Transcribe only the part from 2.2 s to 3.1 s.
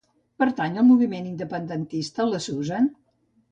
la Susan?